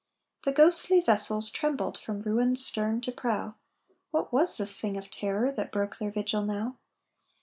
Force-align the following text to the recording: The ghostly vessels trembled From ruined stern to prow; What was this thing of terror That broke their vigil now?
The 0.45 0.51
ghostly 0.51 0.99
vessels 1.01 1.51
trembled 1.51 1.95
From 1.95 2.21
ruined 2.21 2.59
stern 2.59 3.01
to 3.01 3.11
prow; 3.11 3.53
What 4.09 4.33
was 4.33 4.57
this 4.57 4.81
thing 4.81 4.97
of 4.97 5.11
terror 5.11 5.51
That 5.51 5.71
broke 5.71 5.97
their 5.99 6.09
vigil 6.09 6.41
now? 6.41 6.77